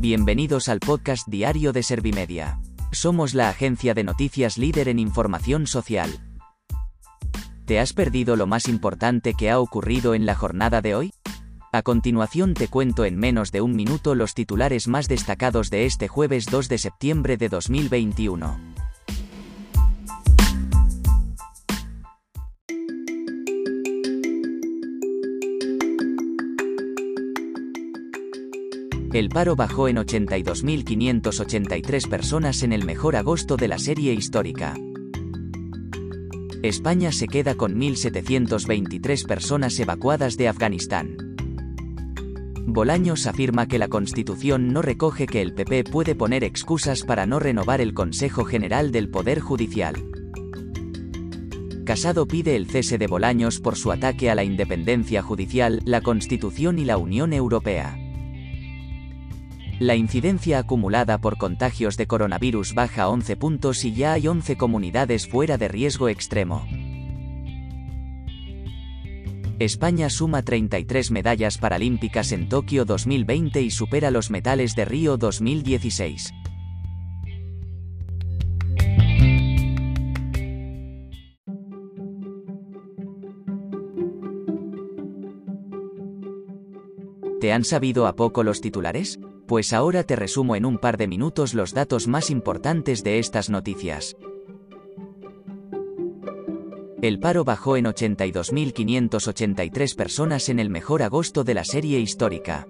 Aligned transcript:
Bienvenidos 0.00 0.70
al 0.70 0.80
podcast 0.80 1.28
diario 1.28 1.74
de 1.74 1.82
Servimedia. 1.82 2.58
Somos 2.90 3.34
la 3.34 3.50
agencia 3.50 3.92
de 3.92 4.02
noticias 4.02 4.56
líder 4.56 4.88
en 4.88 4.98
información 4.98 5.66
social. 5.66 6.08
¿Te 7.66 7.78
has 7.78 7.92
perdido 7.92 8.34
lo 8.34 8.46
más 8.46 8.66
importante 8.66 9.34
que 9.34 9.50
ha 9.50 9.60
ocurrido 9.60 10.14
en 10.14 10.24
la 10.24 10.34
jornada 10.34 10.80
de 10.80 10.94
hoy? 10.94 11.12
A 11.70 11.82
continuación 11.82 12.54
te 12.54 12.68
cuento 12.68 13.04
en 13.04 13.18
menos 13.18 13.52
de 13.52 13.60
un 13.60 13.76
minuto 13.76 14.14
los 14.14 14.32
titulares 14.32 14.88
más 14.88 15.06
destacados 15.06 15.68
de 15.68 15.84
este 15.84 16.08
jueves 16.08 16.46
2 16.46 16.70
de 16.70 16.78
septiembre 16.78 17.36
de 17.36 17.50
2021. 17.50 18.79
El 29.12 29.28
paro 29.28 29.56
bajó 29.56 29.88
en 29.88 29.96
82.583 29.96 32.08
personas 32.08 32.62
en 32.62 32.72
el 32.72 32.84
mejor 32.84 33.16
agosto 33.16 33.56
de 33.56 33.66
la 33.66 33.80
serie 33.80 34.12
histórica. 34.12 34.76
España 36.62 37.10
se 37.10 37.26
queda 37.26 37.56
con 37.56 37.74
1.723 37.74 39.26
personas 39.26 39.80
evacuadas 39.80 40.36
de 40.36 40.46
Afganistán. 40.46 41.16
Bolaños 42.66 43.26
afirma 43.26 43.66
que 43.66 43.80
la 43.80 43.88
Constitución 43.88 44.72
no 44.72 44.80
recoge 44.80 45.26
que 45.26 45.42
el 45.42 45.54
PP 45.54 45.82
puede 45.84 46.14
poner 46.14 46.44
excusas 46.44 47.02
para 47.02 47.26
no 47.26 47.40
renovar 47.40 47.80
el 47.80 47.94
Consejo 47.94 48.44
General 48.44 48.92
del 48.92 49.10
Poder 49.10 49.40
Judicial. 49.40 49.96
Casado 51.84 52.28
pide 52.28 52.54
el 52.54 52.68
cese 52.68 52.96
de 52.96 53.08
Bolaños 53.08 53.58
por 53.58 53.74
su 53.74 53.90
ataque 53.90 54.30
a 54.30 54.36
la 54.36 54.44
independencia 54.44 55.20
judicial, 55.20 55.82
la 55.84 56.00
Constitución 56.00 56.78
y 56.78 56.84
la 56.84 56.96
Unión 56.96 57.32
Europea. 57.32 57.99
La 59.80 59.96
incidencia 59.96 60.58
acumulada 60.58 61.22
por 61.22 61.38
contagios 61.38 61.96
de 61.96 62.06
coronavirus 62.06 62.74
baja 62.74 63.08
11 63.08 63.36
puntos 63.36 63.82
y 63.86 63.94
ya 63.94 64.12
hay 64.12 64.28
11 64.28 64.58
comunidades 64.58 65.26
fuera 65.26 65.56
de 65.56 65.68
riesgo 65.68 66.10
extremo. 66.10 66.66
España 69.58 70.10
suma 70.10 70.42
33 70.42 71.10
medallas 71.12 71.56
paralímpicas 71.56 72.32
en 72.32 72.50
Tokio 72.50 72.84
2020 72.84 73.62
y 73.62 73.70
supera 73.70 74.10
los 74.10 74.30
metales 74.30 74.76
de 74.76 74.84
Río 74.84 75.16
2016. 75.16 76.34
¿Te 87.40 87.54
han 87.54 87.64
sabido 87.64 88.06
a 88.06 88.14
poco 88.14 88.42
los 88.42 88.60
titulares? 88.60 89.18
Pues 89.50 89.72
ahora 89.72 90.04
te 90.04 90.14
resumo 90.14 90.54
en 90.54 90.64
un 90.64 90.78
par 90.78 90.96
de 90.96 91.08
minutos 91.08 91.54
los 91.54 91.74
datos 91.74 92.06
más 92.06 92.30
importantes 92.30 93.02
de 93.02 93.18
estas 93.18 93.50
noticias. 93.50 94.16
El 97.02 97.18
paro 97.18 97.42
bajó 97.42 97.76
en 97.76 97.86
82.583 97.86 99.96
personas 99.96 100.48
en 100.50 100.60
el 100.60 100.70
mejor 100.70 101.02
agosto 101.02 101.42
de 101.42 101.54
la 101.54 101.64
serie 101.64 101.98
histórica. 101.98 102.68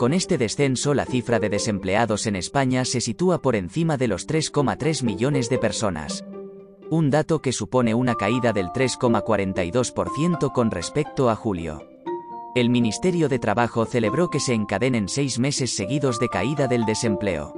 Con 0.00 0.12
este 0.12 0.36
descenso 0.36 0.94
la 0.94 1.06
cifra 1.06 1.38
de 1.38 1.48
desempleados 1.48 2.26
en 2.26 2.34
España 2.34 2.84
se 2.84 3.00
sitúa 3.00 3.40
por 3.40 3.54
encima 3.54 3.96
de 3.96 4.08
los 4.08 4.26
3,3 4.26 5.04
millones 5.04 5.48
de 5.48 5.58
personas. 5.58 6.24
Un 6.90 7.10
dato 7.10 7.40
que 7.40 7.52
supone 7.52 7.94
una 7.94 8.16
caída 8.16 8.52
del 8.52 8.70
3,42% 8.70 10.52
con 10.52 10.72
respecto 10.72 11.30
a 11.30 11.36
julio. 11.36 11.86
El 12.56 12.68
Ministerio 12.68 13.28
de 13.28 13.38
Trabajo 13.38 13.84
celebró 13.84 14.28
que 14.28 14.40
se 14.40 14.54
encadenen 14.54 15.08
seis 15.08 15.38
meses 15.38 15.76
seguidos 15.76 16.18
de 16.18 16.28
caída 16.28 16.66
del 16.66 16.84
desempleo. 16.84 17.54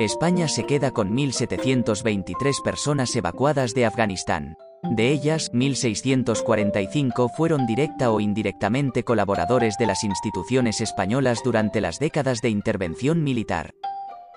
España 0.00 0.48
se 0.48 0.64
queda 0.64 0.90
con 0.90 1.16
1.723 1.16 2.60
personas 2.64 3.14
evacuadas 3.14 3.72
de 3.74 3.86
Afganistán. 3.86 4.56
De 4.82 5.12
ellas, 5.12 5.52
1.645 5.52 7.30
fueron 7.36 7.66
directa 7.66 8.10
o 8.10 8.18
indirectamente 8.18 9.04
colaboradores 9.04 9.76
de 9.78 9.86
las 9.86 10.02
instituciones 10.02 10.80
españolas 10.80 11.38
durante 11.44 11.80
las 11.80 12.00
décadas 12.00 12.40
de 12.40 12.48
intervención 12.48 13.22
militar. 13.22 13.74